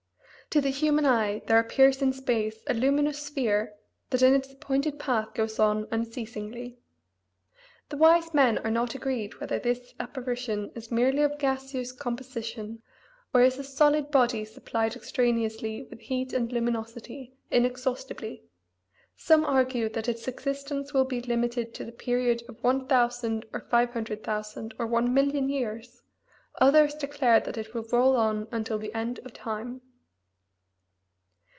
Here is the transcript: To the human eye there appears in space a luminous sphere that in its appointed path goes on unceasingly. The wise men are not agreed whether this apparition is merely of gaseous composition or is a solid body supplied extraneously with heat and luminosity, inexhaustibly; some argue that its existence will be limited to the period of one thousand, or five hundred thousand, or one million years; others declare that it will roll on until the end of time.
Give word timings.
To 0.53 0.59
the 0.59 0.69
human 0.69 1.05
eye 1.05 1.43
there 1.47 1.59
appears 1.59 2.01
in 2.01 2.11
space 2.11 2.61
a 2.67 2.73
luminous 2.73 3.19
sphere 3.23 3.73
that 4.09 4.21
in 4.21 4.35
its 4.35 4.51
appointed 4.51 4.99
path 4.99 5.33
goes 5.33 5.59
on 5.59 5.87
unceasingly. 5.91 6.77
The 7.87 7.95
wise 7.95 8.33
men 8.33 8.57
are 8.57 8.69
not 8.69 8.93
agreed 8.93 9.35
whether 9.39 9.59
this 9.59 9.93
apparition 9.97 10.69
is 10.75 10.91
merely 10.91 11.21
of 11.21 11.37
gaseous 11.39 11.93
composition 11.93 12.81
or 13.33 13.41
is 13.43 13.59
a 13.59 13.63
solid 13.63 14.11
body 14.11 14.43
supplied 14.43 14.97
extraneously 14.97 15.83
with 15.89 16.01
heat 16.01 16.33
and 16.33 16.51
luminosity, 16.51 17.33
inexhaustibly; 17.49 18.43
some 19.15 19.45
argue 19.45 19.87
that 19.87 20.09
its 20.09 20.27
existence 20.27 20.93
will 20.93 21.05
be 21.05 21.21
limited 21.21 21.73
to 21.75 21.85
the 21.85 21.93
period 21.93 22.43
of 22.49 22.61
one 22.61 22.87
thousand, 22.89 23.45
or 23.53 23.61
five 23.61 23.91
hundred 23.93 24.21
thousand, 24.21 24.73
or 24.77 24.85
one 24.85 25.13
million 25.13 25.47
years; 25.47 26.01
others 26.59 26.93
declare 26.93 27.39
that 27.39 27.57
it 27.57 27.73
will 27.73 27.83
roll 27.93 28.17
on 28.17 28.49
until 28.51 28.77
the 28.77 28.93
end 28.93 29.17
of 29.23 29.31
time. 29.31 29.79